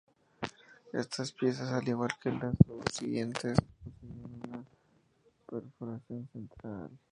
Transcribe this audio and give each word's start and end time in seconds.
Estas 0.93 1.31
piezas, 1.31 1.69
al 1.71 1.87
igual 1.87 2.09
que 2.19 2.31
las 2.31 2.55
subsiguientes, 2.65 3.55
poseían 3.99 4.49
una 4.49 4.65
perforación 5.61 6.27
central. 6.33 6.89